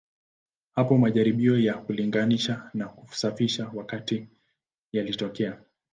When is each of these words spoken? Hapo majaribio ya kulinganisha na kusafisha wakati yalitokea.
Hapo 0.75 0.97
majaribio 0.97 1.59
ya 1.59 1.73
kulinganisha 1.73 2.69
na 2.73 2.87
kusafisha 2.87 3.71
wakati 3.75 4.27
yalitokea. 4.91 5.57